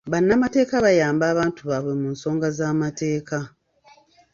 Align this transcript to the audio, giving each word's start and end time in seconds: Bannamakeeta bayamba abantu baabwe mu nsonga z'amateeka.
Bannamakeeta 0.11 0.75
bayamba 0.85 1.23
abantu 1.33 1.61
baabwe 1.69 1.93
mu 2.01 2.07
nsonga 2.15 2.47
z'amateeka. 2.57 3.37